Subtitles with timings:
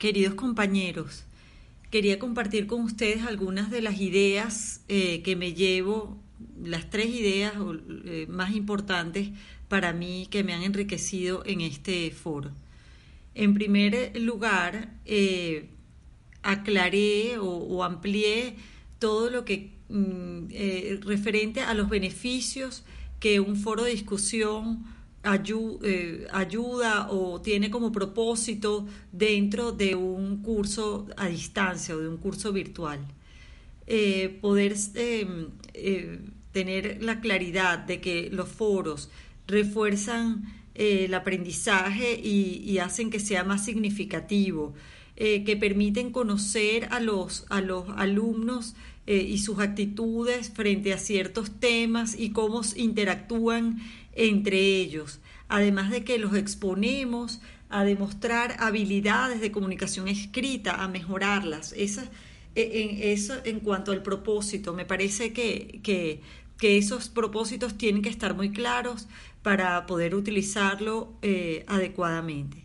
[0.00, 1.24] Queridos compañeros,
[1.90, 6.16] quería compartir con ustedes algunas de las ideas eh, que me llevo,
[6.64, 7.52] las tres ideas
[8.06, 9.28] eh, más importantes
[9.68, 12.50] para mí que me han enriquecido en este foro.
[13.34, 15.68] En primer lugar, eh,
[16.42, 18.56] aclaré o, amplié
[18.98, 22.84] todo lo que mm, referente a los beneficios
[23.18, 24.82] que un foro de discusión
[25.22, 32.16] eh, ayuda o tiene como propósito dentro de un curso a distancia o de un
[32.16, 33.00] curso virtual.
[33.86, 36.20] Eh, poder em, eh,
[36.52, 39.10] tener la claridad de que los foros
[39.46, 44.74] refuerzan el aprendizaje y, hacen que sea más significativo,
[45.20, 48.74] que permiten conocer a los, a los alumnos
[49.06, 53.80] y sus actitudes frente a ciertos temas y cómo interactúan
[54.14, 61.72] entre ellos, además de que los exponemos a demostrar habilidades de comunicación escrita, a mejorarlas.
[61.72, 61.86] E,
[62.54, 66.20] en, eso en cuanto al propósito, me parece que, que,
[66.62, 69.08] esos propósitos tienen que estar muy claros
[69.42, 72.64] para poder utilizarlo eh, adecuadamente.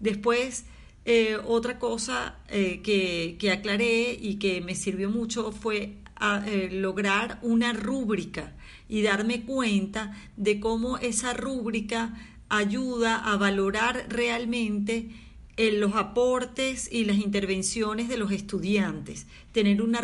[0.00, 0.64] Después,
[1.04, 5.98] eh, otra cosa eh, que, que, aclaré y que me sirvió mucho fue
[6.70, 8.54] lograr una rúbrica
[8.88, 12.14] y darme cuenta de cómo esa rúbrica
[12.48, 15.10] ayuda a valorar realmente
[15.56, 20.00] eh, los aportes y las intervenciones de los estudiantes, tener una,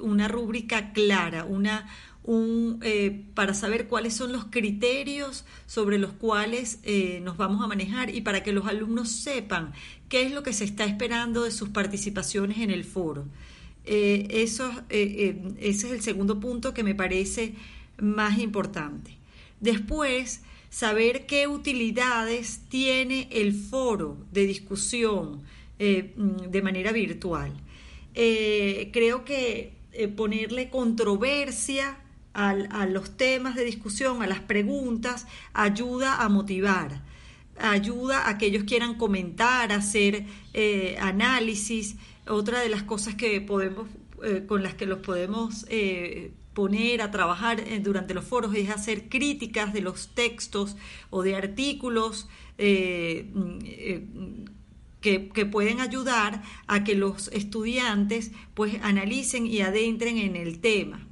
[0.00, 1.86] una rúbrica clara, una,
[2.26, 8.14] eh, para saber cuáles son los criterios sobre los cuales eh, nos vamos a manejar
[8.14, 9.72] y para que los alumnos sepan
[10.08, 13.26] qué es lo que se está esperando de sus participaciones en el foro.
[13.84, 17.54] eso, ese es el segundo punto que me parece
[17.98, 19.18] más importante.
[19.60, 20.40] Después,
[20.74, 25.42] saber qué utilidades tiene el foro de discusión
[25.78, 27.52] eh, de manera virtual.
[28.12, 31.96] Eh, creo que eh, ponerle controversia
[32.34, 37.02] a los temas de discusión, a las preguntas, ayuda a motivar,
[37.58, 40.26] ayuda a que ellos quieran comentar, hacer
[41.00, 41.96] análisis.
[42.26, 43.88] Otra de las cosas que podemos,
[44.46, 45.64] con las que los podemos
[46.54, 50.76] poner a trabajar eh, durante los foros es hacer críticas de los textos
[51.10, 53.28] o de artículos eh,
[53.64, 54.06] eh,
[55.00, 61.06] que, pueden ayudar a que los estudiantes pues analicen y adentren en el tema.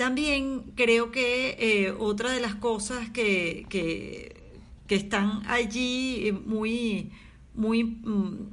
[0.00, 4.34] También creo que otra de las cosas que, que,
[4.88, 7.10] están allí muy,
[7.54, 8.48] muy mm,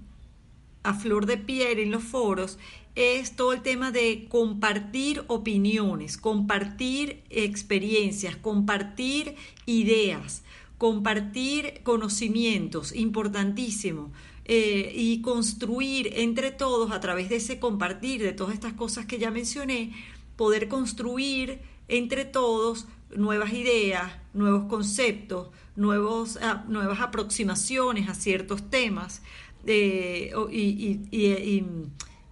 [0.83, 2.59] a flor de piel en los foros
[2.95, 9.35] es todo el tema de compartir opiniones, compartir experiencias, compartir
[9.65, 10.43] ideas,
[10.77, 14.11] compartir conocimientos, importantísimo.
[14.49, 19.19] Eh, y construir entre todos a través de ese compartir de todas estas cosas que
[19.19, 19.91] ya mencioné,
[20.37, 21.59] poder construir
[21.89, 29.21] entre todos nuevas ideas, nuevos conceptos, nuevos, ah, nuevas aproximaciones a ciertos temas
[29.65, 31.01] eh, y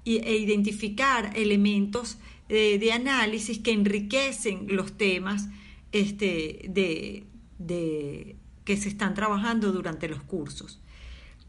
[0.06, 5.50] e identificar elementos eh, de análisis que enriquecen los temas
[5.92, 10.80] este, de, que se están trabajando durante los cursos.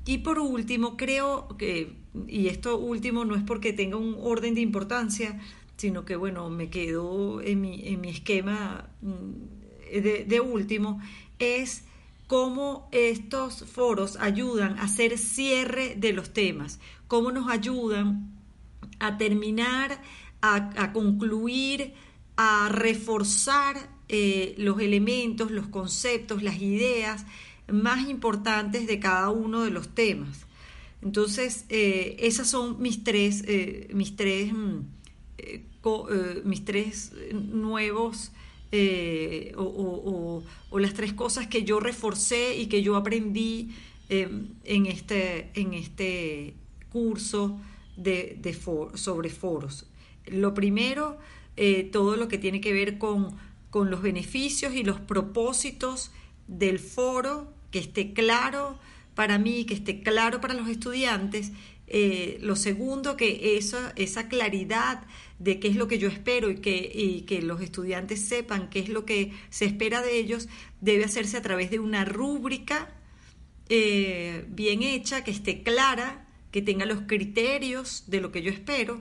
[0.06, 1.92] Y por último, creo que,
[2.28, 5.38] y esto último no es porque tenga un orden de importancia,
[5.76, 11.00] sino que bueno, me quedo en mi, en mi esquema mm, de, de último,
[11.38, 11.84] es
[12.26, 18.36] cómo estos foros ayudan a hacer cierre de los temas, cómo nos ayudan
[18.98, 20.00] a terminar,
[20.40, 21.94] a, concluir,
[22.36, 27.26] a reforzar eh, los elementos, los conceptos, las ideas
[27.68, 30.46] más importantes de cada uno de los temas.
[31.02, 34.80] Entonces, eh, esas son mis tres, eh, mis tres, mm,
[36.44, 38.32] mis tres nuevos
[39.56, 40.42] o,
[40.78, 43.70] las tres cosas que yo reforcé y que yo aprendí
[44.08, 46.54] en, este, en este
[46.90, 47.58] curso
[47.96, 48.56] de,
[48.94, 49.86] sobre foros.
[50.26, 51.18] Lo primero,
[51.56, 53.36] eh, todo lo que tiene que ver con,
[53.70, 56.10] con los beneficios y los propósitos
[56.48, 58.78] del foro, que esté claro
[59.16, 61.50] para mí, que esté claro para los estudiantes.
[61.88, 65.02] Eh, lo segundo, que esa, esa claridad
[65.40, 68.88] de qué es lo que yo espero y que, que los estudiantes sepan qué es
[68.88, 70.48] lo que se espera de ellos,
[70.80, 72.94] debe hacerse a través de una rúbrica
[73.68, 79.00] eh, bien hecha, que esté clara, que tenga los criterios de lo que yo espero.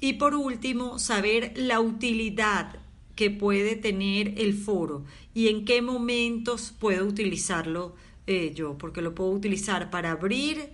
[0.00, 2.78] Y por último, saber la utilidad
[3.16, 5.04] que puede tener el foro
[5.34, 7.94] y en qué momentos puedo utilizarlo
[8.30, 10.70] eh, yo, porque lo puedo utilizar para abrir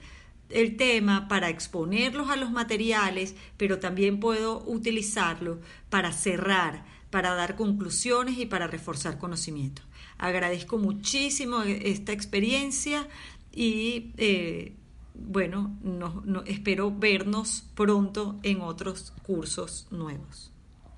[0.51, 5.59] el tema para exponerlos a los materiales, pero también puedo utilizarlo
[5.89, 9.81] para cerrar, para dar conclusiones y para reforzar conocimiento.
[10.19, 13.09] Agradezco muchísimo esta experiencia
[13.55, 14.75] y eh,
[15.15, 20.53] bueno, no, espero vernos pronto en otros cursos nuevos.